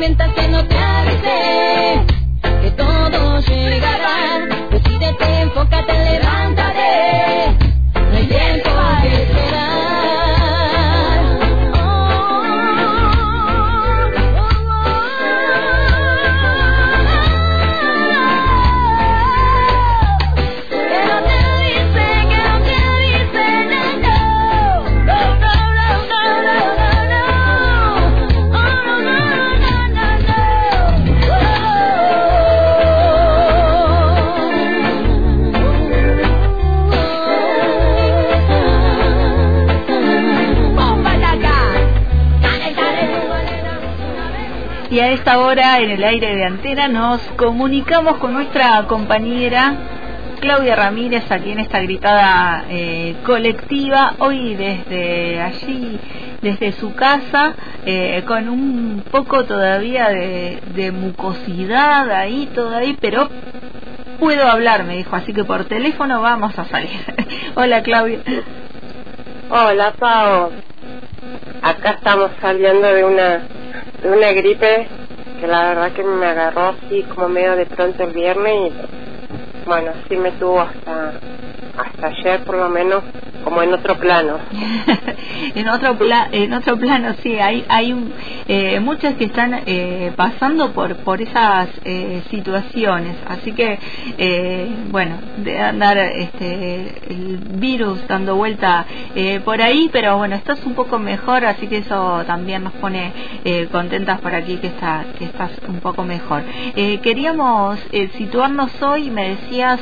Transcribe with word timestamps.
mientras 0.00 0.32
que 0.32 0.48
no 0.48 0.64
te 0.66 0.78
avise 0.78 2.06
que 2.62 2.70
todo 2.70 3.40
llegará. 3.40 3.99
Esta 45.20 45.38
hora, 45.38 45.80
en 45.80 45.90
el 45.90 46.02
aire 46.02 46.34
de 46.34 46.44
antena, 46.44 46.88
nos 46.88 47.20
comunicamos 47.36 48.16
con 48.16 48.32
nuestra 48.32 48.86
compañera 48.86 49.74
Claudia 50.40 50.74
Ramírez, 50.74 51.30
aquí 51.30 51.50
en 51.50 51.60
esta 51.60 51.82
gritada 51.82 52.64
eh, 52.70 53.16
colectiva, 53.26 54.14
hoy 54.20 54.54
desde 54.54 55.42
allí, 55.42 56.00
desde 56.40 56.72
su 56.72 56.94
casa, 56.94 57.52
eh, 57.84 58.24
con 58.26 58.48
un 58.48 59.04
poco 59.10 59.44
todavía 59.44 60.08
de, 60.08 60.90
mucosidad 60.90 62.10
ahí, 62.10 62.48
todavía, 62.54 62.96
pero 62.98 63.28
puedo 64.18 64.48
hablar, 64.48 64.84
me 64.84 64.96
dijo, 64.96 65.14
así 65.16 65.34
que 65.34 65.44
por 65.44 65.66
teléfono 65.66 66.22
vamos 66.22 66.58
a 66.58 66.64
salir. 66.64 66.98
Hola 67.56 67.82
Claudia. 67.82 68.20
Hola, 69.50 69.92
Pau. 69.98 70.50
Acá 71.60 71.90
estamos 71.90 72.30
saliendo 72.40 72.88
de 72.88 73.04
una 73.04 73.40
de 74.02 74.10
una 74.10 74.32
gripe 74.32 74.88
que 75.40 75.48
la 75.48 75.68
verdad 75.70 75.92
que 75.94 76.04
me 76.04 76.26
agarró 76.26 76.68
así 76.70 77.04
como 77.08 77.30
medio 77.30 77.56
de 77.56 77.66
pronto 77.66 78.04
el 78.04 78.12
viernes 78.12 78.54
y 78.54 78.76
bueno, 79.64 79.92
sí 80.08 80.16
me 80.16 80.32
tuvo 80.32 80.60
hasta 80.62 81.22
hasta 81.74 82.08
ayer 82.08 82.42
por 82.44 82.58
lo 82.58 82.68
menos 82.70 83.04
como 83.44 83.62
en 83.62 83.72
otro 83.74 83.98
plano. 83.98 84.38
en 85.54 85.68
otro 85.68 85.96
pla 85.96 86.28
en 86.30 86.52
otro 86.52 86.76
plano 86.76 87.14
sí 87.22 87.38
hay 87.38 87.64
hay 87.68 87.94
eh, 88.48 88.80
muchas 88.80 89.14
que 89.14 89.24
están 89.24 89.62
eh, 89.66 90.12
pasando 90.16 90.72
por 90.72 90.96
por 90.96 91.20
esas 91.20 91.68
eh, 91.84 92.22
situaciones 92.30 93.16
así 93.28 93.52
que 93.52 93.78
eh, 94.18 94.68
bueno 94.90 95.18
de 95.38 95.60
andar 95.60 95.96
este 95.98 97.12
el 97.12 97.38
virus 97.38 98.06
dando 98.06 98.36
vuelta 98.36 98.84
eh, 99.14 99.40
por 99.44 99.60
ahí 99.62 99.88
pero 99.92 100.18
bueno 100.18 100.36
estás 100.36 100.64
un 100.64 100.74
poco 100.74 100.98
mejor 100.98 101.44
así 101.44 101.66
que 101.66 101.78
eso 101.78 102.24
también 102.26 102.64
nos 102.64 102.72
pone 102.74 103.12
eh, 103.44 103.68
contentas 103.70 104.20
por 104.20 104.34
aquí 104.34 104.56
que 104.56 104.68
está 104.68 105.04
que 105.18 105.24
estás 105.24 105.50
un 105.68 105.80
poco 105.80 106.04
mejor 106.04 106.42
queríamos 107.02 107.78
situarnos 108.16 108.70
hoy 108.82 109.10
me 109.10 109.30
decías 109.30 109.80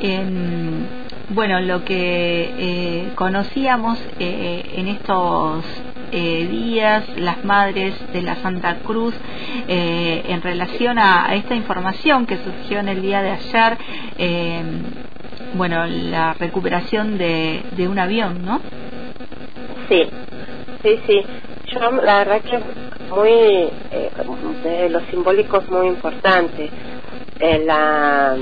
en 0.00 0.95
bueno, 1.28 1.60
lo 1.60 1.84
que 1.84 2.50
eh, 2.58 3.12
conocíamos 3.14 3.98
eh, 4.18 4.62
en 4.76 4.88
estos 4.88 5.64
eh, 6.12 6.46
días, 6.48 7.04
las 7.16 7.44
madres 7.44 7.94
de 8.12 8.22
la 8.22 8.36
Santa 8.36 8.76
Cruz, 8.84 9.14
eh, 9.66 10.22
en 10.28 10.40
relación 10.42 10.98
a, 10.98 11.34
esta 11.34 11.54
información 11.54 12.26
que 12.26 12.36
surgió 12.38 12.78
en 12.78 12.88
el 12.88 13.02
día 13.02 13.22
de 13.22 13.30
ayer, 13.32 13.78
eh, 14.18 14.62
bueno, 15.54 15.86
la 15.86 16.34
recuperación 16.34 17.18
de, 17.18 17.62
de 17.72 17.88
un 17.88 17.98
avión, 17.98 18.44
¿no? 18.44 18.60
Sí, 19.88 20.08
sí, 20.82 21.00
sí. 21.06 21.22
Yo 21.72 21.90
la 22.02 22.18
verdad 22.18 22.42
que 22.42 22.58
muy, 23.10 23.30
eh, 23.30 24.10
desde 24.62 24.90
lo 24.90 25.00
simbólico 25.10 25.58
es 25.58 25.70
muy 25.70 25.88
importante. 25.88 26.70
Eh, 27.40 27.64
la, 27.66 28.36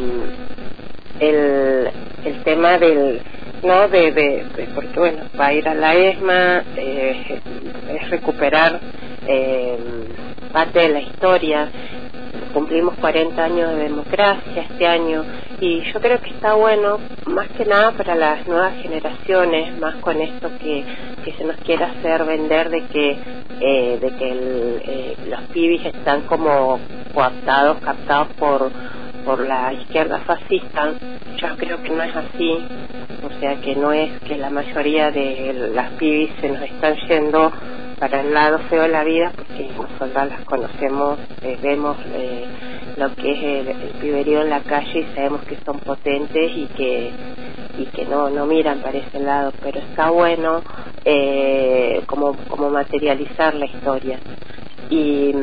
el, 1.21 1.91
el 2.25 2.43
tema 2.45 2.79
del, 2.79 3.23
¿no? 3.62 3.89
De, 3.89 4.12
de, 4.12 4.45
de- 4.57 4.69
porque 4.75 4.99
bueno, 5.01 5.25
va 5.39 5.47
a 5.49 5.55
ir 5.55 5.69
a 5.69 5.75
la 5.75 5.95
ESMA, 5.95 6.65
eh, 6.77 7.41
es 7.89 8.11
recuperar 8.11 8.81
eh, 9.27 9.79
parte 10.53 10.81
de 10.81 10.89
la 10.91 11.01
historia. 11.01 11.71
Cumplimos 12.53 12.97
40 12.97 13.45
años 13.45 13.71
de 13.77 13.85
democracia 13.85 14.62
este 14.62 14.87
año 14.87 15.25
y 15.61 15.83
yo 15.93 16.01
creo 16.01 16.21
que 16.21 16.31
está 16.31 16.55
bueno, 16.55 17.01
más 17.27 17.49
que 17.51 17.65
nada 17.65 17.93
para 17.93 18.15
las 18.15 18.47
nuevas 18.47 18.75
generaciones, 18.83 19.77
más 19.79 19.97
con 19.97 20.21
esto 20.21 20.51
que, 20.59 20.85
que 21.25 21.33
se 21.35 21.45
nos 21.45 21.56
quiere 21.59 21.85
hacer 21.85 22.25
vender 22.25 22.71
de 22.71 22.87
que 22.89 23.19
eh, 23.61 23.99
de 24.01 24.11
que 24.17 24.31
el, 24.33 24.83
eh, 24.87 25.17
los 25.25 25.43
pibis 25.53 25.85
están 25.87 26.23
como 26.23 26.81
coaptados, 27.12 27.79
captados 27.81 28.29
por 28.39 28.73
por 29.25 29.41
la 29.47 29.73
izquierda 29.75 30.21
fascista, 30.21 30.95
yo 31.49 31.56
creo 31.56 31.82
que 31.82 31.91
no 31.91 32.03
es 32.03 32.16
así, 32.16 32.59
o 33.22 33.41
sea 33.41 33.60
que 33.60 33.77
no 33.77 33.93
es 33.93 34.10
que 34.22 34.37
la 34.37 34.50
mayoría 34.50 35.10
de 35.10 35.71
las 35.75 35.91
pibis 35.93 36.31
se 36.41 36.49
nos 36.49 36.62
están 36.62 36.97
yendo 37.09 37.53
para 37.99 38.21
el 38.21 38.32
lado 38.32 38.59
feo 38.71 38.82
de 38.82 38.88
la 38.88 39.05
vida, 39.05 39.32
porque 39.37 39.69
nosotras 39.77 40.28
las 40.28 40.41
conocemos, 40.43 41.19
eh, 41.43 41.59
vemos 41.62 41.97
eh, 42.15 42.44
lo 42.97 43.15
que 43.15 43.32
es 43.32 43.69
el, 43.69 44.00
piberío 44.00 44.43
en 44.43 44.50
la 44.50 44.60
calle 44.60 45.00
y 45.00 45.15
sabemos 45.15 45.43
que 45.43 45.56
son 45.65 45.78
potentes 45.81 46.50
y 46.55 46.66
que 46.77 47.10
y 47.76 47.87
que 47.87 48.05
no 48.06 48.31
no 48.31 48.47
miran 48.47 48.81
para 48.81 48.99
ese 48.99 49.19
lado, 49.21 49.53
pero 49.62 49.81
está 49.81 50.11
bueno 50.11 50.62
eh, 51.05 52.03
como 52.06 52.37
como 52.49 52.71
materializar 52.71 53.55
la 53.55 53.66
historia 53.66 54.19
y, 54.91 55.34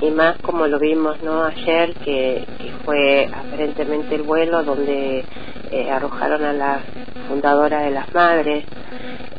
y 0.00 0.10
más 0.10 0.38
como 0.38 0.66
lo 0.66 0.78
vimos 0.78 1.22
no 1.22 1.44
ayer 1.44 1.94
que, 2.04 2.44
que 2.58 2.70
fue 2.84 3.28
aparentemente 3.32 4.14
el 4.14 4.22
vuelo 4.22 4.62
donde 4.62 5.24
eh, 5.70 5.90
arrojaron 5.90 6.44
a 6.44 6.52
la 6.52 6.80
fundadora 7.28 7.82
de 7.82 7.90
las 7.90 8.12
madres 8.14 8.64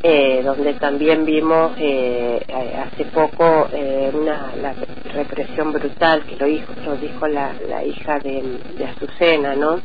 eh, 0.03 0.41
donde 0.43 0.73
también 0.75 1.25
vimos 1.25 1.73
eh, 1.77 2.39
hace 2.85 3.05
poco 3.05 3.67
eh, 3.73 4.11
una 4.13 4.51
la 4.61 4.73
represión 5.13 5.73
brutal 5.73 6.23
que 6.25 6.37
lo 6.37 6.45
dijo 6.45 6.73
lo 6.85 6.95
dijo 6.95 7.27
la, 7.27 7.53
la 7.69 7.83
hija 7.83 8.19
de, 8.19 8.59
de 8.77 8.85
Azucena 8.85 9.55
no 9.55 9.79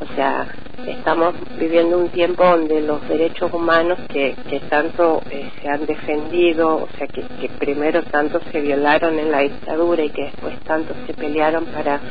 o 0.00 0.06
sea 0.16 0.48
estamos 0.84 1.34
viviendo 1.56 1.98
un 1.98 2.10
tiempo 2.10 2.44
donde 2.44 2.82
los 2.82 3.06
derechos 3.06 3.50
humanos 3.52 4.00
que, 4.08 4.38
que 4.46 4.60
tanto 4.62 5.24
eh, 5.30 5.50
se 5.62 5.68
han 5.68 5.86
defendido, 5.86 6.76
o 6.82 6.88
sea, 6.98 7.08
que, 7.08 7.24
que 7.38 7.50
primero 7.58 8.04
tanto 8.06 8.40
se 8.52 8.60
violaron 8.60 9.18
en 9.18 9.32
la 9.32 9.40
dictadura 9.40 10.04
y 10.04 10.10
que 10.12 10.22
después 10.24 10.54
tanto 10.64 10.96
se 11.06 11.14
pelearon 11.14 11.68
para, 11.68 12.02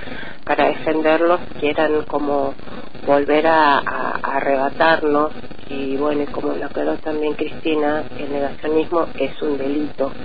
para 0.46 0.68
defenderlos, 0.70 1.42
quieran 1.58 2.04
como 2.08 2.58
volver 3.02 3.48
a, 3.48 3.78
a- 3.78 4.20
a 4.24 4.38
arrebatarnos. 4.38 5.34
Y 5.70 5.98
bueno, 5.98 6.24
y 6.24 6.28
como 6.30 6.54
lo 6.56 6.66
aclaró 6.68 6.98
también 7.00 7.36
Cristina, 7.36 8.06
el 8.16 8.32
negacionismo 8.32 9.10
es 9.16 9.42
un 9.44 9.58
delito. 9.58 10.18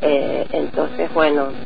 Eh, 0.00 0.46
entonces, 0.52 1.10
bueno, 1.14 1.56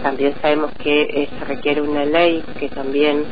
también 0.00 0.36
sabemos 0.42 0.72
que 0.78 1.02
eh, 1.02 1.32
se 1.38 1.44
requiere 1.46 1.82
una 1.82 2.06
ley, 2.06 2.50
que 2.56 2.70
también 2.70 3.28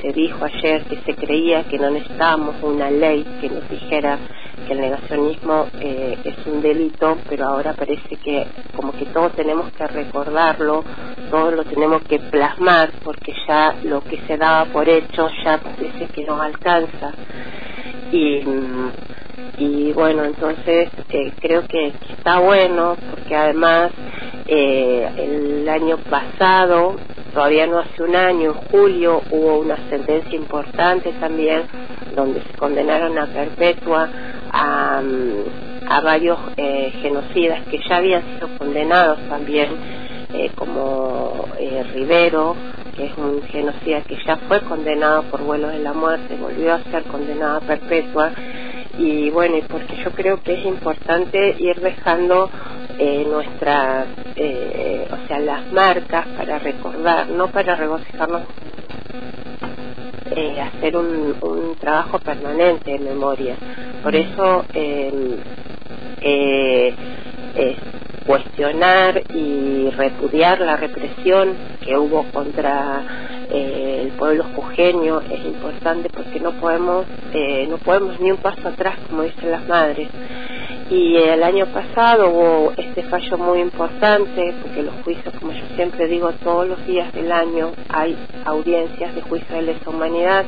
se 0.00 0.12
dijo 0.12 0.44
ayer 0.44 0.82
que 0.84 0.96
se 1.06 1.14
creía 1.14 1.62
que 1.64 1.78
no 1.78 1.90
necesitábamos 1.90 2.56
una 2.62 2.90
ley 2.90 3.24
que 3.40 3.48
nos 3.48 3.68
dijera 3.70 4.18
que 4.66 4.72
el 4.72 4.80
negacionismo 4.80 5.66
eh, 5.80 6.18
es 6.24 6.46
un 6.46 6.60
delito, 6.60 7.16
pero 7.28 7.46
ahora 7.46 7.74
parece 7.74 8.16
que 8.16 8.46
como 8.76 8.92
que 8.92 9.06
todos 9.06 9.32
tenemos 9.34 9.72
que 9.72 9.86
recordarlo, 9.86 10.84
todos 11.30 11.54
lo 11.54 11.64
tenemos 11.64 12.02
que 12.02 12.18
plasmar, 12.18 12.90
porque 13.04 13.32
ya 13.46 13.74
lo 13.84 14.00
que 14.02 14.18
se 14.26 14.36
daba 14.36 14.64
por 14.66 14.88
hecho 14.88 15.28
ya 15.44 15.58
parece 15.58 16.06
que 16.12 16.24
no 16.24 16.40
alcanza. 16.42 17.12
Y, 18.12 18.42
y 19.58 19.92
bueno, 19.92 20.24
entonces 20.24 20.88
eh, 21.10 21.32
creo 21.40 21.66
que 21.66 21.92
está 22.10 22.38
bueno, 22.40 22.96
porque 23.10 23.36
además 23.36 23.92
eh, 24.46 25.08
el 25.16 25.68
año 25.68 25.98
pasado, 25.98 26.96
todavía 27.38 27.68
no 27.68 27.78
hace 27.78 28.02
un 28.02 28.16
año, 28.16 28.50
en 28.50 28.54
julio, 28.68 29.22
hubo 29.30 29.60
una 29.60 29.76
sentencia 29.88 30.34
importante 30.34 31.12
también 31.20 31.62
donde 32.16 32.42
se 32.42 32.52
condenaron 32.58 33.16
a 33.16 33.26
perpetua 33.26 34.08
a, 34.50 35.00
a 35.88 36.00
varios 36.00 36.36
eh, 36.56 36.92
genocidas 37.00 37.64
que 37.70 37.78
ya 37.88 37.98
habían 37.98 38.24
sido 38.24 38.48
condenados 38.58 39.20
también, 39.28 39.68
eh, 40.34 40.50
como 40.56 41.46
eh, 41.60 41.84
Rivero, 41.94 42.56
que 42.96 43.06
es 43.06 43.12
un 43.16 43.40
genocida 43.42 44.00
que 44.00 44.18
ya 44.26 44.34
fue 44.48 44.60
condenado 44.62 45.22
por 45.30 45.40
vuelos 45.44 45.70
de 45.70 45.78
la 45.78 45.92
muerte, 45.92 46.36
volvió 46.40 46.74
a 46.74 46.82
ser 46.90 47.04
condenado 47.04 47.58
a 47.58 47.60
perpetua. 47.60 48.32
Y 48.98 49.30
bueno, 49.30 49.58
y 49.58 49.62
porque 49.62 49.94
yo 50.02 50.10
creo 50.10 50.42
que 50.42 50.54
es 50.54 50.66
importante 50.66 51.54
ir 51.60 51.76
dejando 51.80 52.50
eh, 52.98 53.26
nuestras, 53.26 54.10
eh, 54.36 55.08
o 55.12 55.18
sea, 55.28 55.40
las 55.40 55.70
marcas 55.72 56.28
para 56.34 56.60
recordar, 56.60 57.30
no 57.30 57.50
para 57.50 57.76
regocijarnos, 57.76 58.44
eh, 60.30 60.60
hacer 60.60 60.96
un, 60.96 61.36
un 61.40 61.78
trabajo 61.78 62.20
permanente 62.20 62.92
de 62.92 63.00
memoria. 63.00 63.60
Por 64.02 64.16
eso 64.16 64.66
eh, 66.20 66.96
eh, 67.54 67.82
cuestionar 68.24 69.24
y 69.28 69.90
repudiar 69.90 70.60
la 70.60 70.76
represión 70.76 71.60
que 71.80 71.96
hubo 71.98 72.30
contra 72.30 73.06
eh, 73.48 74.02
el 74.04 74.14
pueblo 74.14 74.44
jujeño 74.44 75.22
es 75.28 75.44
importante 75.44 76.10
porque 76.10 76.40
no 76.40 76.54
podemos 76.54 77.08
eh, 77.30 77.66
no 77.68 77.78
podemos 77.78 78.20
ni 78.20 78.30
un 78.32 78.38
paso 78.38 78.68
atrás 78.68 79.00
como 79.02 79.22
dicen 79.24 79.50
las 79.50 79.66
madres 79.68 80.12
y 80.88 81.16
el 81.16 81.42
año 81.42 81.66
pasado 81.66 82.30
hubo 82.30 82.72
este 82.76 83.02
fallo 83.04 83.38
muy 83.38 83.60
importante 83.60 84.56
porque 84.60 84.82
los 84.82 84.94
juicios 84.96 85.34
como 85.34 85.52
yo 85.52 85.66
siempre 85.76 86.06
digo 86.08 86.32
todos 86.34 86.66
los 86.66 86.84
días 86.86 87.12
del 87.14 87.30
año 87.32 87.74
hay 87.88 88.18
audiencias 88.44 89.14
de 89.14 89.20
juicio 89.22 89.56
de 89.56 89.62
lesa 89.62 89.90
humanidad 89.90 90.46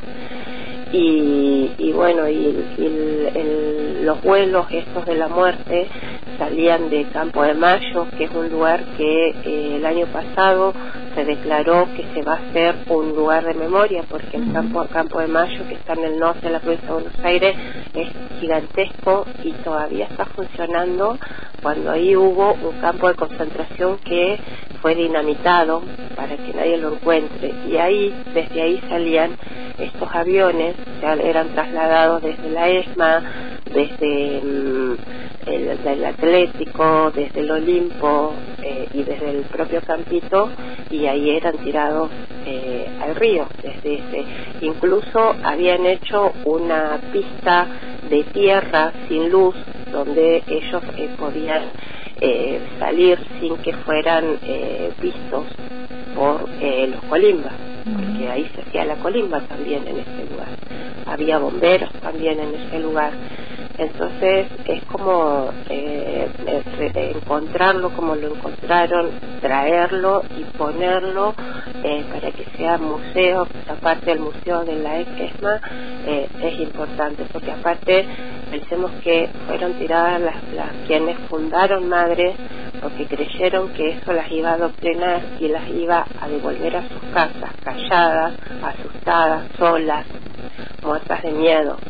y, 0.91 1.75
y 1.77 1.93
bueno 1.93 2.29
y, 2.29 2.67
y 2.77 2.85
el- 2.87 3.31
el- 3.35 4.05
los 4.05 4.21
vuelos 4.21 4.67
estos 4.71 5.05
de 5.05 5.15
la 5.15 5.29
muerte 5.29 5.89
salían 6.37 6.89
de 6.89 7.07
Campo 7.07 7.43
de 7.43 7.55
Mayo 7.55 8.11
que 8.15 8.25
es 8.25 8.31
un 8.33 8.49
lugar 8.49 8.87
que 8.93 9.29
eh, 9.41 9.77
el 9.77 9.85
año 9.85 10.07
pasado 10.07 10.75
se 11.15 11.25
declaró 11.25 11.91
que 11.93 12.05
se 12.13 12.23
va 12.23 12.33
a 12.35 12.37
hacer 12.49 12.83
un 12.87 13.15
lugar 13.15 13.45
de 13.45 13.55
memoria 13.55 14.05
porque 14.09 14.37
el 14.37 14.51
campo, 14.53 14.87
Campo 14.89 15.19
de 15.19 15.27
Mayo 15.29 15.65
que 15.67 15.75
está 15.75 15.93
en 15.93 16.05
el 16.05 16.17
norte 16.19 16.47
de 16.47 16.53
la 16.53 16.61
provincia 16.61 16.87
de 16.87 16.93
Buenos 16.93 17.19
Aires 17.23 17.57
es 17.93 18.09
gigantesco 18.39 19.33
y 19.41 19.55
todavía 19.61 20.05
está 20.07 20.25
funcionando 20.27 21.19
cuando 21.61 21.91
ahí 21.91 22.15
hubo 22.15 22.57
un 22.61 22.75
campo 22.77 23.07
de 23.09 23.15
concentración 23.15 23.99
que 23.99 24.41
fue 24.81 24.95
dinamitado 24.95 25.91
para 26.15 26.37
que 26.39 26.53
nadie 26.53 26.77
lo 26.77 26.93
encuentre. 26.95 27.59
Y 27.63 27.77
ahí 27.77 28.21
desde 28.33 28.61
ahí 28.61 28.81
salían 28.89 29.37
estos 29.81 30.09
aviones 30.13 30.75
eran 31.01 31.49
trasladados 31.49 32.21
desde 32.21 32.49
la 32.49 32.69
ESMA 32.69 33.23
desde 33.73 34.41
mm, 34.41 34.95
el, 35.45 35.83
del 35.83 36.05
Atlético 36.05 37.11
desde 37.11 37.39
el 37.39 37.51
Olimpo 37.51 38.33
eh, 38.61 38.87
y 38.93 39.03
desde 39.03 39.31
el 39.31 39.43
propio 39.43 39.81
Campito 39.81 40.49
y 40.89 41.05
ahí 41.05 41.31
eran 41.31 41.57
tirados 41.57 42.09
eh, 42.45 42.87
al 43.01 43.15
río. 43.15 43.47
Desde 43.61 43.95
ese 43.95 44.25
incluso 44.61 45.35
habían 45.43 45.85
hecho 45.85 46.33
una 46.45 46.99
pista 47.11 47.67
de 48.09 48.23
tierra 48.25 48.91
sin 49.07 49.29
luz 49.29 49.55
donde 49.91 50.43
ellos 50.47 50.83
eh, 50.97 51.09
podían 51.17 51.63
eh, 52.23 52.61
salir 52.77 53.17
sin 53.39 53.57
que 53.57 53.73
fueran 53.77 54.37
eh, 54.43 54.91
vistos 55.01 55.45
por 56.15 56.47
eh, 56.61 56.87
los 56.93 57.03
colimbas, 57.05 57.53
ahí 58.27 58.49
se 58.55 58.61
hacía 58.61 58.85
la 58.85 58.95
colimba 58.95 59.41
también 59.41 59.87
en 59.87 59.99
ese 59.99 60.29
lugar. 60.29 60.49
Había 61.05 61.39
bomberos 61.39 61.91
también 62.01 62.39
en 62.39 62.55
ese 62.55 62.79
lugar. 62.79 63.13
Entonces 63.77 64.47
es 64.65 64.83
como 64.83 65.49
eh, 65.69 66.27
eh, 66.47 67.13
encontrarlo 67.15 67.89
como 67.91 68.15
lo 68.15 68.35
encontraron, 68.35 69.09
traerlo 69.41 70.23
y 70.37 70.43
ponerlo 70.57 71.33
eh, 71.83 72.05
para 72.11 72.31
que 72.31 72.45
sea 72.57 72.77
museo, 72.77 73.47
aparte 73.67 74.05
del 74.11 74.19
museo 74.19 74.63
de 74.65 74.75
la 74.75 74.99
ESMA, 74.99 75.61
eh, 76.05 76.27
es 76.43 76.59
importante, 76.59 77.23
porque 77.31 77.51
aparte 77.51 78.05
pensemos 78.51 78.91
que 79.03 79.29
fueron 79.47 79.73
tiradas 79.73 80.21
las, 80.21 80.35
las 80.53 80.69
quienes 80.87 81.17
fundaron 81.29 81.89
madres 81.89 82.35
porque 82.81 83.05
creyeron 83.05 83.69
que 83.73 83.91
eso 83.91 84.11
las 84.11 84.31
iba 84.31 84.51
a 84.51 84.53
adoctrinar 84.53 85.21
y 85.39 85.47
las 85.47 85.69
iba 85.69 86.05
a 86.19 86.27
devolver 86.27 86.75
a 86.77 86.81
sus 86.89 87.01
casas 87.13 87.60
calladas, 87.71 88.35
asustadas, 88.61 89.47
solas, 89.57 90.07
muertas 90.83 91.21
de 91.23 91.31
miedo. 91.31 91.83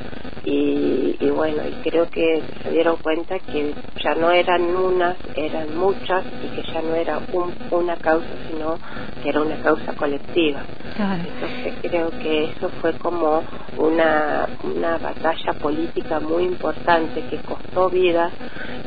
Y, 0.44 1.18
y 1.20 1.30
bueno, 1.30 1.68
y 1.68 1.78
creo 1.78 2.10
que 2.10 2.44
se 2.64 2.72
dieron 2.72 2.98
cuenta 2.98 3.36
que 3.40 3.76
ya 4.04 4.16
no 4.16 4.32
eran 4.32 4.62
unas, 4.76 5.20
eran 5.34 5.72
muchas 5.76 6.26
y 6.40 6.50
que 6.50 6.62
ya 6.74 6.82
no 6.82 6.96
era 6.96 7.22
un- 7.30 7.54
una 7.70 7.98
causa, 7.98 8.36
sino 8.48 8.80
que 9.22 9.30
era 9.30 9.42
una 9.42 9.58
causa 9.58 9.94
colectiva. 9.94 10.68
Claro. 10.96 11.22
Entonces 11.24 11.76
creo 11.80 12.14
que 12.18 12.46
eso 12.46 12.72
fue 12.82 12.96
como 12.98 13.44
una, 13.76 14.50
una 14.64 14.98
batalla 14.98 15.54
política 15.60 16.20
muy 16.20 16.44
importante 16.46 17.24
que 17.30 17.40
costó 17.42 17.90
vidas, 17.92 18.34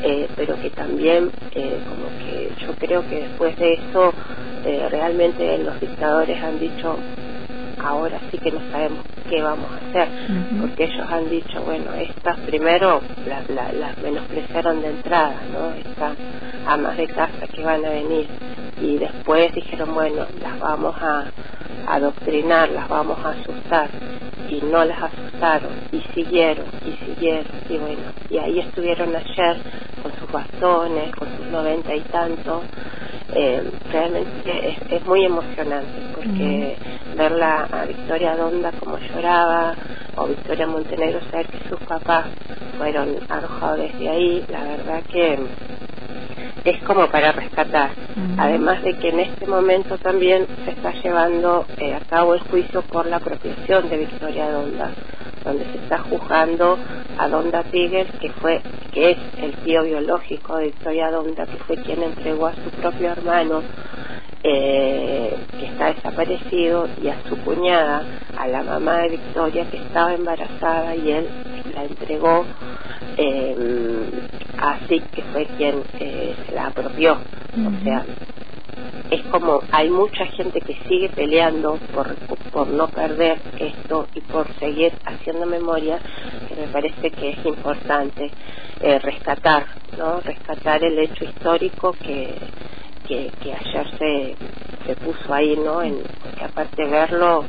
eh, 0.03 0.33
pero 0.37 0.57
que 0.59 0.71
también 0.71 1.31
eh, 1.53 1.83
como 1.87 2.11
que 2.19 2.53
yo 2.67 2.75
creo 2.75 3.05
que 3.05 3.17
después 3.17 3.57
de 3.59 3.75
eso 3.75 4.15
eh, 4.65 4.89
realmente 4.91 5.59
los 5.59 5.79
dictadores 5.81 6.43
han 6.43 6.59
dicho 6.59 6.99
ahora 7.85 8.19
sí 8.31 8.39
que 8.39 8.51
no 8.51 8.61
sabemos 8.71 9.05
qué 9.29 9.43
vamos 9.43 9.71
a 9.71 9.77
hacer 9.77 10.09
porque 10.61 10.85
ellos 10.85 11.07
han 11.11 11.29
dicho 11.29 11.63
bueno 11.63 11.93
estas 11.95 12.39
primero 12.41 13.03
las 13.27 13.49
la, 13.51 13.95
menospreciaron 14.03 14.81
de 14.81 14.89
entrada 14.89 15.37
no 15.53 15.71
estas 15.75 16.17
amas 16.67 16.97
de 16.97 17.07
casa 17.09 17.47
que 17.53 17.63
van 17.63 17.85
a 17.85 17.91
venir 17.91 18.29
y 18.81 18.99
después 18.99 19.53
dijeron 19.55 19.95
bueno 19.95 20.27
las 20.41 20.59
vamos 20.59 20.95
a 21.01 21.27
adoctrinar 21.87 22.71
las 22.71 22.89
vamos 22.89 23.19
a 23.25 23.31
asustar 23.31 23.91
y 24.49 24.61
no 24.63 24.85
las 24.85 25.03
asustaron 25.03 25.73
y 25.93 26.01
siguieron 26.15 26.67
y 26.87 26.93
siguieron 27.05 27.53
y 27.69 27.77
bueno 27.77 28.03
y 28.31 28.39
ahí 28.39 28.61
estuvieron 28.61 29.15
ayer 29.15 29.59
con 30.03 30.13
sus 30.19 30.31
bastones 30.31 31.15
con 31.17 31.29
sus 31.37 31.47
noventa 31.51 31.95
y 31.95 32.01
tantos 32.03 32.63
eh, 33.35 33.63
realmente 33.91 34.69
es, 34.69 34.93
es 34.93 35.07
muy 35.07 35.25
emocionante 35.25 35.93
porque 36.15 36.77
verla 37.17 37.69
a 37.71 37.85
Victoria 37.85 38.37
Donda 38.37 38.73
como 38.73 38.99
lloraba 38.99 39.75
o 40.17 40.27
Victoria 40.27 40.67
Montenegro 40.67 41.21
saber 41.31 41.47
que 41.47 41.69
sus 41.69 41.81
papás 41.81 42.27
fueron 42.79 43.17
arrojados 43.29 43.79
desde 43.79 44.09
ahí 44.09 44.45
la 44.49 44.65
verdad 44.65 45.03
que 45.11 45.39
es 46.65 46.83
como 46.85 47.09
para 47.09 47.33
rescatar. 47.33 47.91
Además 48.39 48.83
de 48.83 48.95
que 48.95 49.11
en 49.11 49.21
este 49.21 49.47
momento 49.47 49.99
también 49.99 50.47
se 50.65 50.71
está 50.71 50.93
llevando 51.03 51.67
eh, 51.79 51.95
a 51.95 52.01
cabo 52.01 52.35
el 52.35 52.41
juicio 52.41 52.83
por 52.83 53.07
la 53.07 53.17
apropiación 53.17 53.89
de 53.91 53.99
Victoria 53.99 54.51
Donda 54.51 54.91
donde 55.45 55.65
se 55.65 55.79
está 55.79 55.99
juzgando 55.99 56.79
a 57.19 57.29
Donda 57.29 57.63
Tigers 57.65 58.11
que 58.21 58.31
fue 58.31 58.61
que 58.93 59.13
es 59.13 59.19
el 59.39 59.53
tío 59.65 59.83
biológico 59.83 60.57
de 60.57 60.67
Victoria 60.67 61.11
Donda 61.11 61.47
que 61.47 61.59
fue 61.59 61.77
quien 61.77 62.03
entregó 62.03 62.47
a 62.47 62.55
su 62.55 62.71
propio 62.81 63.11
hermano 63.13 63.63
eh, 64.43 65.37
que 65.59 65.67
está 65.67 65.93
desaparecido 65.95 66.89
y 67.03 67.09
a 67.09 67.17
su 67.29 67.37
cuñada 67.39 68.05
a 68.37 68.47
la 68.49 68.63
mamá 68.63 68.99
de 68.99 69.11
Victoria 69.11 69.71
que 69.71 69.79
estaba 69.79 70.15
embarazada 70.15 70.95
y 70.97 71.11
él 71.11 71.29
la 71.75 71.85
entregó 71.85 72.45
eh, 73.17 74.11
así 74.59 75.01
que 75.01 75.23
fue 75.23 75.47
quien 75.57 75.83
eh, 76.01 76.35
se 76.47 76.55
la 76.55 76.67
apropió. 76.67 77.13
O 77.15 77.85
sea 77.85 78.05
es 79.11 79.23
como 79.31 79.65
hay 79.71 79.91
mucha 79.91 80.27
gente 80.27 80.63
que 80.63 80.75
sigue 80.89 81.11
peleando 81.11 81.83
por, 81.93 82.19
por 82.51 82.69
no 82.71 82.89
perder 82.91 83.45
esto 83.57 84.09
y 84.15 84.23
por 84.23 84.53
seguir 84.59 84.95
haciendo 85.05 85.47
memoria 85.47 86.03
que 86.49 86.57
me 86.57 86.69
parece 86.69 87.13
que 87.13 87.31
es 87.31 87.47
importante 87.47 88.35
eh, 88.81 88.99
rescatar 89.01 89.67
no 89.97 90.21
rescatar 90.23 90.85
el 90.85 90.99
hecho 90.99 91.25
histórico 91.25 91.97
que 92.03 92.39
que, 93.07 93.37
que 93.41 93.55
ayer 93.55 93.87
se, 93.99 94.39
se 94.87 94.97
puso 94.97 95.35
ahí 95.35 95.57
no 95.57 95.83
en, 95.83 96.05
porque 96.21 96.45
aparte 96.45 96.87
verlo 96.87 97.49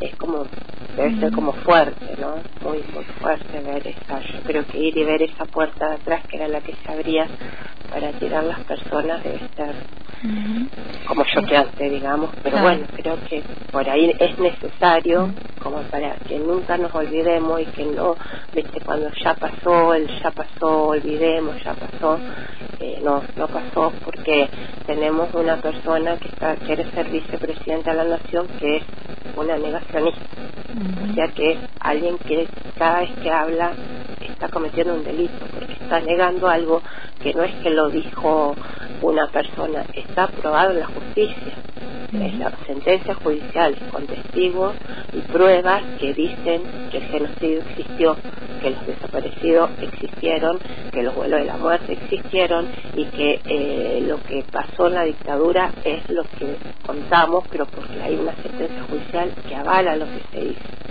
es 0.00 0.14
como 0.16 0.50
debe 0.96 1.20
ser 1.20 1.32
como 1.32 1.54
fuerte 1.54 2.16
no 2.18 2.46
muy 2.60 2.84
muy 2.84 3.04
fuerte 3.20 3.60
ver 3.62 3.86
esa 3.86 4.20
yo 4.20 4.42
creo 4.44 4.66
que 4.66 4.78
ir 4.78 4.96
y 4.98 5.04
ver 5.04 5.22
esa 5.22 5.46
puerta 5.46 5.88
de 5.90 5.96
atrás 5.96 6.24
que 6.28 6.36
era 6.36 6.48
la 6.48 6.60
que 6.62 6.74
se 6.74 6.92
abría 6.92 7.30
para 7.88 8.12
tirar 8.14 8.44
las 8.44 8.62
personas 8.64 9.22
debe 9.24 9.42
ser 9.56 9.76
Ujú. 10.22 10.70
como 11.08 11.24
choqueante, 11.24 11.84
digamos, 11.90 12.34
pero 12.42 12.58
Claro. 12.58 12.68
bueno, 12.68 12.88
creo 12.94 13.18
que 13.28 13.44
por 13.72 13.88
ahí 13.88 14.10
es 14.18 14.38
necesario 14.38 15.34
como 15.58 15.84
para 15.88 16.18
que 16.26 16.38
nunca 16.38 16.78
nos 16.78 16.94
olvidemos 16.94 17.60
y 17.60 17.66
que 17.68 17.84
no, 17.86 18.16
viste, 18.52 18.80
cuando 18.82 19.10
ya 19.24 19.34
pasó, 19.34 19.94
el 19.94 20.08
ya 20.22 20.30
pasó, 20.32 20.86
olvidemos, 20.88 21.56
ya 21.64 21.74
pasó, 21.74 22.22
eh, 22.78 23.00
no, 23.02 23.24
no 23.36 23.48
pasó 23.48 23.98
porque 24.02 24.50
tenemos 24.86 25.32
una 25.34 25.58
persona 25.58 26.16
que 26.18 26.28
está, 26.28 26.56
quiere 26.58 26.86
ser 26.94 27.08
vicepresidenta 27.10 27.92
de 27.92 27.96
la 27.98 28.04
nación 28.04 28.50
que 28.56 28.76
es 28.78 28.84
una 29.34 29.58
negacionista, 29.58 30.32
o 31.02 31.06
sea 31.14 31.28
que 31.34 31.52
es 31.52 31.60
alguien 31.80 32.18
que 32.26 32.50
cada 32.76 33.00
vez 33.00 33.10
que 33.20 33.30
habla 33.30 33.78
está 34.20 34.48
cometiendo 34.50 34.94
un 34.94 35.04
delito 35.04 35.48
porque 35.52 35.74
está 35.74 36.00
negando 36.02 36.48
algo 36.48 36.82
que 37.20 37.32
no 37.34 37.44
es 37.44 37.56
que 37.58 37.70
lo 37.70 37.90
dijo 37.90 38.58
una 39.02 39.26
persona, 39.28 39.84
está 39.94 40.24
aprobado 40.24 40.72
en 40.72 40.80
la 40.80 40.86
justicia. 40.86 41.54
Es 42.12 42.38
la 42.38 42.52
sentencia 42.66 43.14
judicial 43.14 43.76
con 43.92 44.06
testigos 44.06 44.74
y 45.12 45.20
pruebas 45.32 45.82
que 46.00 46.12
dicen 46.12 46.62
que 46.90 46.98
el 46.98 47.04
genocidio 47.04 47.60
existió. 47.60 48.16
que 48.60 48.70
los 48.70 48.86
desaparecidos 48.86 49.70
existieron, 49.80 50.58
que 50.92 51.02
los 51.02 51.14
vuelos 51.14 51.40
de 51.40 51.46
la 51.46 51.56
muerte 51.56 51.94
existieron 51.94 52.68
y 52.94 53.04
que 53.06 53.40
eh, 53.46 54.04
lo 54.06 54.22
que 54.24 54.44
pasó 54.50 54.88
en 54.88 54.94
la 54.94 55.04
dictadura 55.04 55.70
es 55.82 56.06
lo 56.10 56.24
que 56.24 56.56
contamos, 56.84 57.44
pero 57.50 57.64
porque 57.66 58.02
hay 58.02 58.16
una 58.16 58.34
sentencia 58.34 58.82
judicial 58.82 59.32
que 59.48 59.54
avala 59.54 59.96
lo 59.96 60.04
que 60.04 60.20
se 60.32 60.44
hizo. 60.44 60.89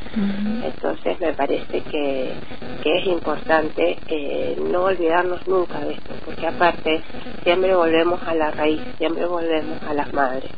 Entonces 0.61 1.19
me 1.19 1.33
parece 1.33 1.85
que, 1.89 2.37
que 2.81 2.97
es 2.97 3.05
importante 3.07 4.03
eh, 4.07 4.55
no 4.59 4.83
olvidarnos 4.83 5.45
nunca 5.47 5.79
de 5.79 5.93
esto, 5.93 6.17
porque 6.25 6.47
aparte 6.47 7.01
siempre 7.43 7.75
volvemos 7.75 8.19
a 8.25 8.33
la 8.35 8.51
raíz, 8.51 8.81
siempre 8.97 9.25
volvemos 9.25 9.79
a 9.85 9.93
las 9.93 10.11
madres, 10.13 10.51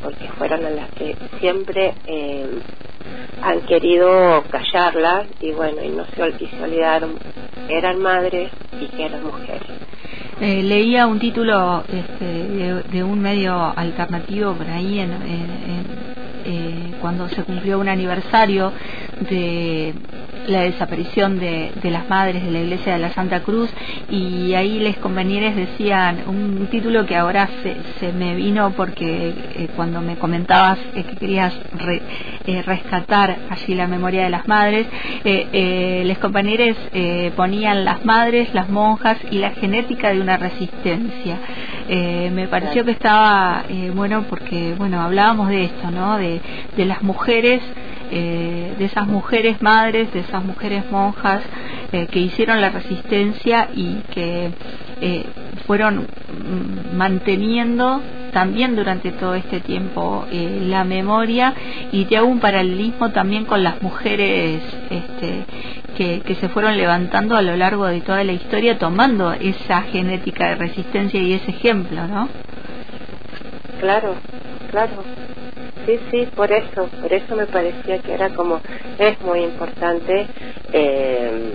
porque 0.00 0.28
fueron 0.38 0.66
a 0.66 0.70
las 0.70 0.90
que 0.92 1.16
siempre 1.40 1.94
eh, 2.06 2.46
han 3.40 3.62
querido 3.62 4.44
callarlas 4.48 5.28
y 5.40 5.52
bueno, 5.52 5.82
y 5.84 5.90
no 5.90 6.04
se, 6.06 6.34
y 6.44 6.48
se 6.48 6.62
olvidaron 6.62 7.20
que 7.66 7.78
eran 7.78 7.98
madres 7.98 8.50
y 8.80 8.88
que 8.88 9.04
eran 9.06 9.24
mujeres. 9.24 9.62
Eh, 10.40 10.62
leía 10.62 11.06
un 11.06 11.18
título 11.18 11.84
este, 11.88 12.24
de, 12.24 12.82
de 12.84 13.02
un 13.04 13.20
medio 13.20 13.54
alternativo 13.76 14.56
por 14.56 14.68
ahí 14.70 15.00
en, 15.00 15.12
en- 15.12 15.70
en, 15.70 16.07
cuando 17.08 17.26
se 17.30 17.42
cumplió 17.42 17.78
un 17.78 17.88
aniversario 17.88 18.70
de 19.30 19.94
la 20.46 20.60
desaparición 20.60 21.38
de, 21.38 21.72
las 21.84 22.06
madres 22.10 22.44
de 22.44 22.50
la 22.50 22.60
iglesia 22.60 22.92
de 22.92 22.98
la 22.98 23.14
Santa 23.14 23.40
Cruz 23.40 23.70
y 24.10 24.52
ahí 24.52 24.78
les 24.78 24.98
compañeros 24.98 25.56
decían 25.56 26.24
un 26.26 26.66
título 26.70 27.06
que 27.06 27.16
ahora 27.16 27.48
se, 27.98 28.12
me 28.12 28.34
vino 28.34 28.72
porque 28.72 29.32
eh, 29.54 29.68
cuando 29.74 30.02
me 30.02 30.16
comentabas 30.16 30.78
eh, 30.94 31.04
que 31.04 31.16
querías 31.16 31.54
eh, 32.46 32.62
rescatar 32.62 33.38
allí 33.48 33.74
la 33.74 33.86
memoria 33.86 34.24
de 34.24 34.30
las 34.30 34.46
madres, 34.46 34.86
les 35.24 36.18
compañeros 36.18 36.76
ponían 37.36 37.86
las 37.86 38.04
madres, 38.04 38.52
las 38.52 38.68
monjas 38.68 39.16
y 39.30 39.38
la 39.38 39.52
genética 39.52 40.12
de 40.12 40.20
una 40.20 40.36
resistencia. 40.36 41.38
Eh, 41.88 42.30
me 42.34 42.48
pareció 42.48 42.84
que 42.84 42.90
estaba 42.90 43.64
eh, 43.68 43.90
bueno 43.94 44.24
porque 44.28 44.74
bueno 44.76 45.00
hablábamos 45.00 45.48
de 45.48 45.64
esto, 45.64 45.90
¿no? 45.90 46.18
De, 46.18 46.40
de 46.76 46.84
las 46.84 47.02
mujeres 47.02 47.62
eh, 48.10 48.74
de 48.78 48.84
esas 48.86 49.06
mujeres 49.06 49.60
madres, 49.60 50.12
de 50.14 50.20
esas 50.20 50.42
mujeres 50.42 50.90
monjas 50.90 51.42
eh, 51.92 52.06
que 52.06 52.20
hicieron 52.20 52.60
la 52.60 52.70
resistencia 52.70 53.68
y 53.74 53.96
que 54.14 54.50
eh, 55.02 55.26
fueron 55.66 56.06
mm, 56.06 56.96
manteniendo 56.96 58.00
también 58.32 58.76
durante 58.76 59.10
todo 59.12 59.34
este 59.34 59.60
tiempo 59.60 60.26
eh, 60.30 60.58
la 60.62 60.84
memoria 60.84 61.54
y 61.92 62.04
te 62.04 62.16
hago 62.16 62.26
un 62.26 62.40
paralelismo 62.40 63.10
también 63.10 63.44
con 63.44 63.62
las 63.62 63.82
mujeres 63.82 64.62
este, 64.90 65.44
que, 65.96 66.34
se 66.36 66.48
fueron 66.48 66.76
levantando 66.76 67.36
a 67.36 67.42
lo 67.42 67.56
largo 67.56 67.86
de 67.86 68.00
toda 68.00 68.22
la 68.22 68.32
historia 68.32 68.78
tomando 68.78 69.32
esa 69.32 69.82
genética 69.82 70.50
de 70.50 70.54
resistencia 70.54 71.20
y 71.20 71.32
ese 71.32 71.50
ejemplo, 71.50 72.06
¿no? 72.06 72.28
Claro, 73.80 74.14
claro. 74.70 74.92
Sí, 75.86 75.98
sí, 76.10 76.28
por 76.36 76.52
eso, 76.52 76.88
por 77.00 77.12
eso 77.12 77.34
me 77.34 77.46
parecía 77.46 77.98
que 77.98 78.12
era 78.12 78.28
como, 78.30 78.60
es 78.98 79.20
muy 79.22 79.40
importante, 79.40 80.26
eh, 80.72 81.52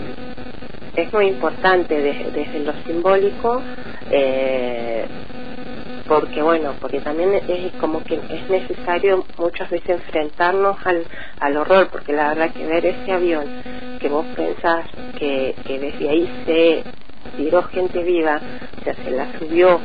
es 0.95 1.13
muy 1.13 1.27
importante 1.27 1.95
desde, 1.95 2.31
desde 2.31 2.59
lo 2.59 2.73
simbólico, 2.85 3.61
eh, 4.11 5.05
porque 6.05 6.43
bueno, 6.43 6.77
porque 6.81 7.01
también 7.01 7.33
es 7.47 7.75
como 7.77 8.03
que 8.03 8.15
es 8.15 8.49
necesario 8.49 9.29
muchas 9.37 9.69
veces 9.71 9.89
enfrentarnos 9.89 10.77
al, 10.85 11.07
al 11.39 11.57
horror, 11.57 11.89
porque 11.91 12.13
la 12.13 12.29
verdad 12.29 12.53
que 12.55 12.65
ver 12.65 12.85
ese 12.85 13.11
avión 13.13 13.51
que 13.99 14.09
vos 14.09 14.27
pensás 14.35 14.87
que, 15.15 15.59
que 15.65 15.79
desde 15.79 16.09
ahí 16.09 16.29
se 16.45 16.87
tiró 17.35 17.63
gente 17.65 18.03
viva, 18.03 18.43
o 18.81 18.83
sea, 18.83 18.95
se 19.03 19.11
la 19.11 19.31
subió 19.39 19.83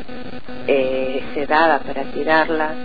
eh, 0.67 1.25
sedada 1.35 1.85
para 1.85 2.07
tirarla, 2.07 2.81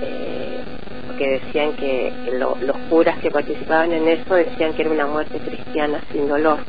eh, 0.00 0.66
porque 1.06 1.26
decían 1.28 1.74
que 1.74 2.20
lo- 2.26 2.56
los 2.60 2.78
curas 2.84 3.18
que 3.20 3.30
participaban 3.30 3.92
en 3.92 4.08
eso 4.08 4.34
decían 4.34 4.74
que 4.74 4.82
era 4.82 4.92
una 4.92 5.06
muerte 5.08 5.40
cristiana 5.40 6.04
sin 6.12 6.28
dolor, 6.28 6.66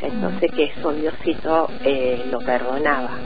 entonces 0.00 0.50
que 0.54 0.64
eso 0.64 0.92
Diosito 0.94 1.76
eh, 1.82 2.24
lo 2.26 2.42
perdonaba, 2.42 3.24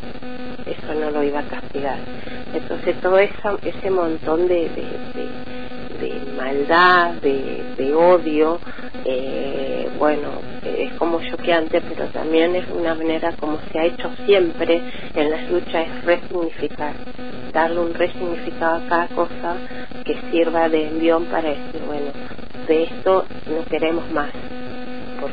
eso 0.71 0.95
no 0.95 1.11
lo 1.11 1.25
iba 1.25 1.41
a 1.41 1.47
castigar. 1.47 2.05
Entonces 2.53 2.99
todo 3.01 3.19
esa, 3.19 3.59
ese 3.63 3.91
montón 3.91 4.49
de, 4.49 4.71
de, 4.71 5.03
de- 5.15 5.41
de 5.89 6.21
maldad, 6.27 7.17
de, 7.17 7.69
de 7.77 7.95
odio, 7.95 8.63
eh, 9.05 9.89
bueno, 9.93 10.47
es 10.63 10.95
como 10.95 11.21
choqueante, 11.31 11.83
pero 11.83 12.11
también 12.11 12.57
es 12.57 12.71
una 12.71 12.95
manera 12.95 13.35
como 13.35 13.61
se 13.73 13.79
ha 13.81 13.87
hecho 13.87 14.11
siempre 14.25 14.85
en 15.15 15.31
las 15.31 15.49
luchas, 15.51 15.87
es 15.89 16.03
resignificar, 16.05 17.01
darle 17.47 17.81
un 17.81 17.95
resignificado 17.95 18.77
a 18.77 18.85
cada 18.85 19.09
cosa 19.11 19.63
que 20.05 20.15
sirva 20.31 20.69
de 20.71 20.89
envión 20.89 21.27
para 21.27 21.51
decir, 21.51 21.83
bueno, 21.85 22.17
de 22.63 22.85
esto 22.85 23.33
no 23.47 23.67
queremos 23.67 24.11
más 24.11 24.33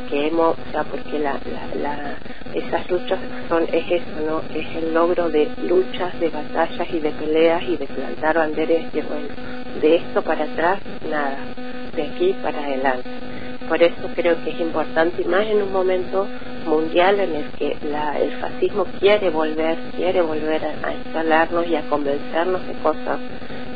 porque 0.07 0.27
hemos, 0.27 0.55
o 0.59 0.65
sea, 0.71 0.85
porque 0.89 1.19
la, 1.19 1.41
la, 1.45 1.69
la- 1.73 2.23
esas 2.51 2.89
luchas 2.89 3.21
son, 3.49 3.65
es 3.71 3.85
eso, 4.03 4.19
¿no? 4.21 4.43
Es 4.49 4.67
el 4.75 4.93
logro 4.93 5.29
de 5.29 5.53
luchas, 5.61 6.17
de 6.19 6.29
batallas 6.29 6.87
y 6.91 7.01
de 7.01 7.13
peleas 7.13 7.63
y 7.67 7.77
de 7.77 7.89
plantar 7.89 8.37
banderas 8.37 8.77
decir, 8.85 9.05
bueno, 9.07 9.31
de 9.73 9.97
esto 9.97 10.23
para 10.23 10.45
atrás, 10.45 10.83
nada, 11.03 11.49
de 11.91 12.03
aquí 12.05 12.39
para 12.41 12.63
adelante. 12.63 13.09
Por 13.67 13.83
eso 13.83 14.09
creo 14.13 14.39
que 14.41 14.51
es 14.51 14.59
importante, 14.59 15.21
y 15.21 15.25
más 15.25 15.47
en 15.47 15.61
un 15.63 15.71
momento 15.71 16.31
mundial 16.63 17.19
en 17.19 17.35
el 17.35 17.51
que 17.53 17.77
la, 17.81 18.19
el 18.19 18.33
fascismo 18.35 18.91
quiere 18.99 19.29
volver, 19.31 19.85
quiere 19.95 20.21
volver 20.23 20.65
a, 20.65 20.77
a 20.81 20.95
instalarnos 20.95 21.67
y 21.67 21.75
a 21.75 21.83
convencernos 21.83 22.65
de 22.67 22.75
cosas 22.77 23.21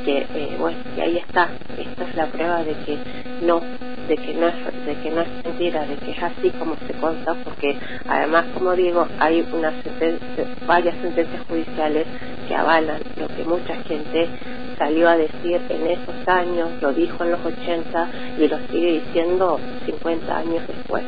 que, 0.04 0.18
eh, 0.34 0.58
bueno, 0.60 0.80
que 0.94 1.04
ahí 1.04 1.18
está, 1.20 1.58
esta 1.76 2.06
es 2.06 2.16
la 2.16 2.30
prueba 2.32 2.64
de 2.64 2.78
que 2.80 3.02
no, 3.40 3.70
de 4.08 4.16
que 4.16 4.34
no 4.34 4.48
es, 4.48 4.86
de 4.86 4.96
que 4.96 5.12
no 5.12 5.22
es 5.22 5.30
mentira, 5.44 5.86
de 5.86 5.96
que 5.96 6.12
es 6.12 6.24
así 6.24 6.50
como 6.52 6.76
se 6.88 6.94
cuenta, 6.94 7.34
porque 7.44 7.78
además, 8.08 8.46
como 8.54 8.74
digo, 8.74 9.08
hay 9.20 9.46
una 9.52 9.72
sentencia, 9.82 10.46
varias 10.66 10.96
sentencias 11.02 11.42
judiciales 11.48 12.08
que 12.48 12.56
avalan 12.56 13.00
lo 13.18 13.28
que 13.28 13.44
mucha 13.44 13.76
gente 13.84 14.30
salió 14.78 15.10
a 15.10 15.18
decir 15.18 15.62
en 15.70 15.88
esos 15.88 16.28
años, 16.28 16.70
lo 16.82 16.92
dijo 16.94 17.24
en 17.24 17.32
los 17.32 17.46
80 17.46 18.10
y 18.40 18.48
lo 18.48 18.58
sigue 18.72 19.02
diciendo 19.02 19.60
50 19.86 20.38
años 20.38 20.64
después. 20.68 21.04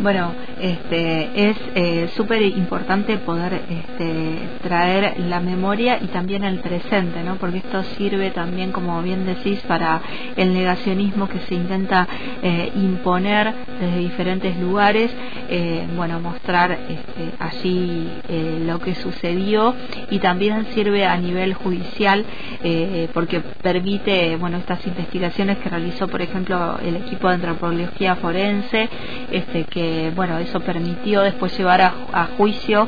Bueno, 0.00 0.34
este, 0.64 1.50
es 1.50 1.56
eh, 1.74 2.08
súper 2.16 2.40
importante 2.40 3.18
poder 3.18 3.60
este, 3.68 4.38
traer 4.62 5.20
la 5.20 5.40
memoria 5.40 5.98
y 6.00 6.06
también 6.06 6.42
el 6.42 6.60
presente, 6.60 7.22
¿no? 7.22 7.36
Porque 7.36 7.58
esto 7.58 7.82
sirve 7.98 8.30
también, 8.30 8.72
como 8.72 9.02
bien 9.02 9.26
decís, 9.26 9.60
para 9.68 10.00
el 10.36 10.54
negacionismo 10.54 11.28
que 11.28 11.40
se 11.40 11.54
intenta 11.54 12.08
eh, 12.42 12.72
imponer 12.76 13.52
desde 13.78 13.98
diferentes 13.98 14.56
lugares, 14.56 15.10
eh, 15.50 15.86
bueno, 15.94 16.18
mostrar 16.18 16.72
este, 16.72 17.34
allí 17.38 18.08
eh, 18.30 18.62
lo 18.64 18.78
que 18.78 18.94
sucedió 18.94 19.74
y 20.10 20.18
también 20.18 20.64
sirve 20.72 21.04
a 21.04 21.18
nivel 21.18 21.52
judicial 21.52 22.24
eh, 22.62 23.08
porque 23.12 23.40
permite, 23.40 24.36
bueno, 24.36 24.56
estas 24.56 24.86
investigaciones 24.86 25.58
que 25.58 25.68
realizó, 25.68 26.08
por 26.08 26.22
ejemplo, 26.22 26.78
el 26.82 26.96
equipo 26.96 27.28
de 27.28 27.34
antropología 27.34 28.16
forense, 28.16 28.88
este, 29.30 29.64
que 29.64 30.10
bueno, 30.16 30.38
eso 30.54 30.60
permitió 30.60 31.22
después 31.22 31.56
llevar 31.58 31.80
a, 31.80 31.92
a 32.12 32.26
juicio 32.36 32.86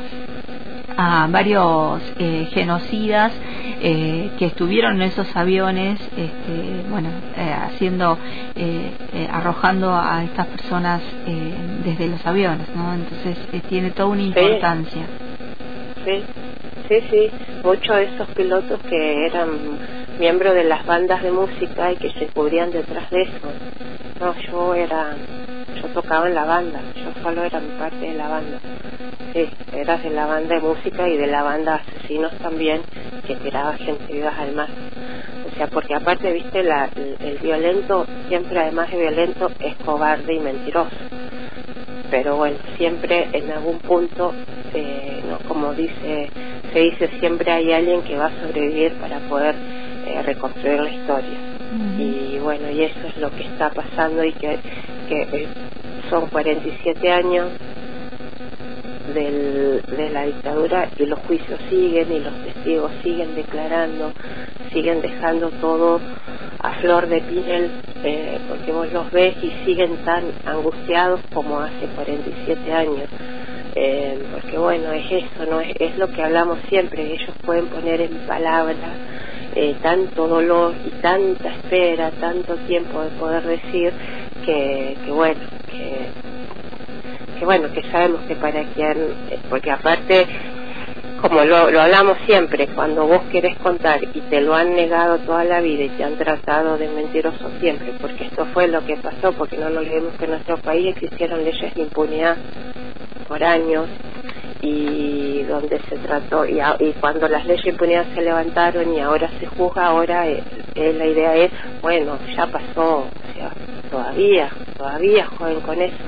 a 0.97 1.27
varios 1.29 2.01
eh, 2.19 2.49
genocidas 2.53 3.33
eh, 3.83 4.31
que 4.39 4.47
estuvieron 4.47 4.95
en 4.95 5.03
esos 5.03 5.35
aviones, 5.37 6.01
este, 6.01 6.89
bueno, 6.89 7.09
eh, 7.37 7.53
haciendo, 7.53 8.19
eh, 8.55 8.93
eh, 9.13 9.29
arrojando 9.31 9.93
a 9.95 10.23
estas 10.23 10.47
personas 10.47 11.03
eh, 11.27 11.55
desde 11.85 12.09
los 12.09 12.25
aviones, 12.25 12.69
¿no? 12.75 12.95
Entonces 12.95 13.37
tiene 13.69 13.91
toda 13.91 14.09
una 14.11 14.23
importancia. 14.23 15.03
Sí, 16.05 16.23
sí, 16.89 17.01
sí. 17.11 17.31
Muchos 17.65 17.97
de 17.97 18.05
esos 18.05 18.29
pilotos 18.29 18.79
que 18.89 19.27
eran 19.27 19.49
miembros 20.21 20.55
de 20.55 20.65
las 20.65 20.87
bandas 20.87 21.21
de 21.23 21.33
música 21.33 21.93
y 21.93 21.97
que 21.97 22.11
se 22.13 22.27
cubrían 22.29 22.71
detrás 22.71 23.11
de 23.11 23.23
eso. 23.23 23.49
No, 24.21 24.35
yo 24.51 24.75
era, 24.75 25.15
yo 25.81 25.89
tocaba 25.89 26.29
en 26.29 26.35
la 26.35 26.45
banda, 26.45 26.81
yo 26.95 27.23
solo 27.23 27.45
era 27.45 27.61
mi 27.61 27.71
parte 27.79 27.97
de 27.97 28.15
la 28.15 28.29
banda. 28.29 28.59
Sí, 29.33 29.49
eras 29.75 30.03
de 30.03 30.11
la 30.11 30.27
banda 30.27 30.55
de 30.55 30.61
música 30.61 31.09
y 31.09 31.17
de 31.17 31.27
la 31.27 31.43
banda 31.43 31.77
asesinos 31.77 32.33
también, 32.43 32.83
que 33.27 33.35
tiraba 33.37 33.75
gente 33.75 34.13
viva 34.13 34.35
al 34.37 34.53
mar. 34.55 34.69
O 35.47 35.57
sea, 35.57 35.67
porque 35.69 35.95
aparte, 35.95 36.33
viste, 36.33 36.63
la, 36.63 36.91
el, 36.97 37.17
el 37.21 37.39
violento, 37.39 38.07
siempre 38.29 38.59
además 38.61 38.91
de 38.91 38.99
violento, 38.99 39.51
es 39.61 39.75
cobarde 39.85 40.35
y 40.35 40.39
mentiroso 40.39 40.91
pero 42.11 42.37
bueno, 42.37 42.57
siempre 42.77 43.29
en 43.33 43.51
algún 43.51 43.79
punto, 43.81 44.33
eh, 44.75 45.23
no, 45.29 45.39
como 45.49 45.73
dice, 45.75 46.31
se 46.73 46.79
dice, 46.79 47.11
siempre 47.19 47.51
hay 47.51 47.73
alguien 47.73 48.03
que 48.03 48.17
va 48.17 48.27
a 48.27 48.41
sobrevivir 48.41 48.93
para 48.95 49.19
poder 49.29 49.55
eh, 50.07 50.23
reconstruir 50.23 50.81
la 50.81 50.91
historia. 50.91 51.39
Y 51.99 52.39
bueno, 52.39 52.71
y 52.71 52.85
eso 52.85 53.07
es 53.09 53.17
lo 53.19 53.31
que 53.31 53.43
está 53.43 53.71
pasando 53.71 54.25
y 54.25 54.33
que 54.33 54.59
que 55.09 55.23
eh, 55.23 55.66
son 56.11 56.27
47 56.29 57.13
años 57.13 57.51
del, 59.15 59.83
de 59.83 60.11
la 60.11 60.27
dictadura 60.27 60.89
y 60.99 61.07
los 61.07 61.19
juicios 61.21 61.61
siguen 61.71 62.13
y 62.13 62.21
los 62.21 62.35
testigos 62.45 62.93
siguen 63.03 63.35
declarando, 63.35 64.13
siguen 64.73 65.01
dejando 65.01 65.51
todo 65.61 66.01
a 66.61 66.73
flor 66.81 67.09
de 67.09 67.21
piel, 67.21 67.71
eh, 68.05 68.39
porque 68.49 68.73
vos 68.73 68.93
los 68.93 69.11
ves 69.11 69.37
y 69.43 69.51
siguen 69.65 69.97
tan 70.05 70.25
angustiados 70.45 71.21
como 71.33 71.61
hace 71.61 71.87
47 71.95 72.73
años. 72.73 73.09
Eh, 73.79 74.19
porque 74.33 74.57
bueno, 74.57 74.91
es 74.93 75.05
eso, 75.13 75.51
no 75.51 75.61
es, 75.61 75.75
es 75.79 75.99
lo 75.99 76.09
que 76.09 76.23
hablamos 76.23 76.59
siempre, 76.71 77.13
ellos 77.13 77.31
pueden 77.45 77.67
poner 77.67 78.01
en 78.01 78.27
palabras 78.27 78.79
eh, 79.55 79.75
tanto 79.83 80.29
dolor 80.29 80.75
y 80.87 80.91
tanta 81.03 81.51
espera, 81.51 82.11
tanto 82.13 82.57
tiempo 82.67 83.03
de 83.03 83.11
poder 83.11 83.43
decir 83.43 83.93
que, 84.45 84.97
que 85.05 85.11
bueno, 85.11 85.41
que 87.37 87.47
bueno, 87.47 87.71
que 87.73 87.83
sabemos 87.85 88.23
que 88.25 88.37
para 88.37 88.67
quien, 88.67 89.17
porque 89.49 89.71
aparte, 89.73 90.29
como 91.17 91.45
lo, 91.45 91.71
lo 91.71 91.81
hablamos 91.83 92.19
siempre, 92.27 92.69
cuando 92.73 93.07
vos 93.07 93.23
querés 93.31 93.57
contar 93.59 94.01
y 94.13 94.23
te 94.25 94.41
lo 94.43 94.55
han 94.55 94.75
negado 94.75 95.21
toda 95.21 95.45
la 95.45 95.61
vida 95.63 95.85
y 95.85 95.91
te 95.93 96.05
han 96.05 96.17
tratado 96.17 96.79
de 96.79 96.89
mentiroso 96.91 97.51
siempre, 97.61 97.95
porque 98.01 98.25
esto 98.25 98.47
fue 98.53 98.69
lo 98.69 98.83
que 98.83 98.97
pasó, 99.03 99.35
porque 99.35 99.59
no 99.59 99.71
nos 99.71 99.81
olvidemos 99.85 100.15
que 100.17 100.27
en 100.27 100.33
nuestro 100.33 100.59
país 100.61 100.89
existieron 100.95 101.45
leyes 101.45 101.75
de 101.75 101.83
impunidad 101.83 102.39
por 103.27 103.45
años 103.45 103.91
y 104.61 105.45
donde 105.45 105.81
se 105.89 105.99
trató 105.99 106.47
y, 106.47 106.61
a- 106.61 106.77
y 106.81 106.95
cuando 106.95 107.29
las 107.29 107.45
leyes 107.47 107.65
de 107.65 107.71
impunidad 107.71 108.09
se 108.15 108.23
levantaron 108.23 108.93
y 108.95 109.01
ahora 109.01 109.31
se 109.39 109.47
juzga 109.47 109.87
ahora 109.87 110.29
eh, 110.29 110.43
la 110.95 111.07
idea 111.07 111.37
es 111.37 111.53
bueno 111.81 112.21
ya 112.37 112.47
pasó 112.49 113.09
o 113.09 113.17
sea 113.35 113.57
todavía 113.89 114.57
todavía 114.77 115.27
jueguen 115.27 115.61
con 115.63 115.83
eso 115.83 116.06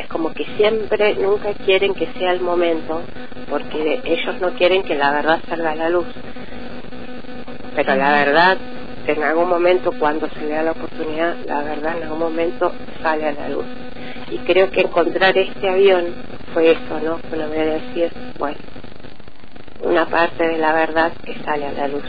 es 0.00 0.06
como 0.08 0.32
que 0.32 0.44
siempre 0.56 1.14
nunca 1.14 1.52
quieren 1.64 1.94
que 1.94 2.08
sea 2.18 2.32
el 2.32 2.40
momento 2.40 3.02
porque 3.50 4.00
ellos 4.04 4.40
no 4.40 4.50
quieren 4.54 4.82
que 4.82 4.94
la 4.94 5.12
verdad 5.12 5.40
salga 5.48 5.72
a 5.72 5.76
la 5.76 5.88
luz 5.90 6.06
pero 7.74 7.94
la 7.96 8.12
verdad 8.12 8.58
en 9.06 9.22
algún 9.22 9.48
momento 9.48 9.92
cuando 9.98 10.28
se 10.30 10.40
le 10.40 10.54
da 10.54 10.62
la 10.62 10.72
oportunidad 10.72 11.36
la 11.46 11.62
verdad 11.62 11.96
en 11.96 12.02
algún 12.04 12.18
momento 12.18 12.72
sale 13.02 13.28
a 13.28 13.32
la 13.32 13.48
luz 13.48 13.66
y 14.30 14.38
creo 14.38 14.70
que 14.70 14.80
encontrar 14.80 15.36
este 15.36 15.68
avión 15.68 16.06
fue 16.52 16.70
eso, 16.70 17.00
¿no? 17.02 17.20
Una 17.32 17.46
manera 17.46 17.64
de 17.64 17.80
decir, 17.80 18.12
bueno, 18.38 18.58
una 19.82 20.06
parte 20.06 20.46
de 20.46 20.58
la 20.58 20.72
verdad 20.72 21.12
que 21.24 21.34
sale 21.44 21.66
a 21.66 21.72
la 21.72 21.88
luz. 21.88 22.04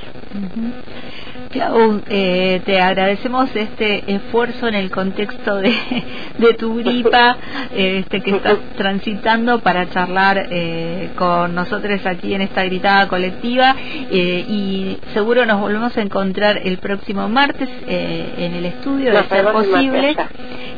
Clau, 1.51 2.01
eh, 2.10 2.62
te 2.65 2.82
agradecemos 2.82 3.50
este 3.56 4.13
esfuerzo 4.13 4.68
en 4.68 4.75
el 4.75 4.92
contexto 4.92 5.56
de, 5.56 5.74
de 6.38 6.54
tu 6.56 6.75
gripa 6.75 7.38
este, 7.74 8.22
que 8.22 8.32
estás 8.32 8.58
transitando 8.75 9.60
para 9.60 9.89
charlar 9.89 10.48
eh, 10.51 11.12
con 11.15 11.56
nosotros 11.56 12.06
aquí 12.06 12.34
en 12.34 12.42
esta 12.42 12.63
gritada 12.65 13.08
colectiva 13.08 13.75
eh, 14.12 14.46
y 14.48 14.98
seguro 15.13 15.46
nos 15.46 15.60
volvemos 15.62 15.96
a 15.98 16.01
encontrar 16.01 16.60
el 16.63 16.77
próximo 16.77 17.30
martes 17.30 17.70
eh, 17.88 18.34
en 18.38 18.56
el 18.56 18.65
estudio 18.65 19.13
de 19.13 19.24
ser 19.24 19.46
posible 19.51 20.15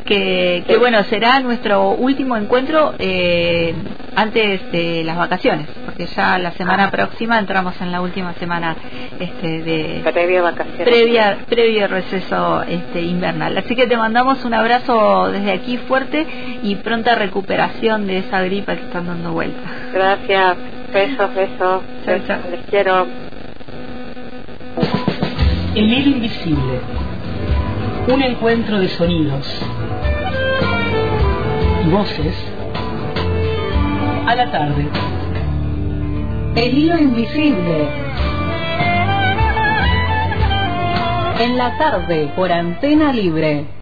que, 0.04 0.64
que 0.66 0.76
bueno 0.76 1.02
será 1.04 1.40
nuestro 1.40 1.90
último 1.90 2.36
encuentro 2.36 2.94
eh, 2.98 3.74
antes 4.14 4.70
de 4.70 5.02
las 5.04 5.16
vacaciones 5.16 5.66
porque 5.98 6.14
ya 6.14 6.38
la 6.38 6.52
semana 6.52 6.84
Ah. 6.84 6.90
próxima 6.92 7.38
entramos 7.40 7.74
en 7.80 7.90
la 7.90 8.00
última 8.00 8.32
semana 8.34 8.76
este, 9.18 9.62
de 9.62 10.00
Previo 10.04 10.40
a 10.40 10.50
vacaciones. 10.52 10.84
previa 10.88 11.38
previo 11.48 11.88
receso 11.88 12.62
este 12.62 13.00
invernal 13.02 13.58
así 13.58 13.74
que 13.74 13.86
te 13.88 13.96
mandamos 13.96 14.44
un 14.44 14.54
abrazo 14.54 15.30
desde 15.32 15.50
aquí 15.52 15.76
fuerte 15.76 16.24
y 16.62 16.76
pronta 16.76 17.16
recuperación 17.16 18.06
de 18.06 18.18
esa 18.18 18.40
gripa 18.42 18.76
que 18.76 18.82
están 18.82 19.06
dando 19.06 19.32
vuelta 19.32 19.58
Gracias, 19.92 20.56
besos, 20.92 21.34
besos. 21.34 21.82
Chao, 22.04 22.18
chao. 22.26 22.38
Les 22.50 22.60
quiero. 22.70 23.06
El 25.74 25.92
hilo 25.92 26.10
invisible. 26.10 26.80
Un 28.08 28.22
encuentro 28.22 28.78
de 28.78 28.88
sonidos 28.88 29.46
y 31.84 31.88
voces 31.90 32.34
a 34.26 34.34
la 34.34 34.50
tarde. 34.50 34.88
El 36.58 36.76
hilo 36.76 36.98
invisible. 36.98 37.88
En 41.38 41.56
la 41.56 41.78
tarde 41.78 42.32
por 42.34 42.50
antena 42.50 43.12
libre. 43.12 43.77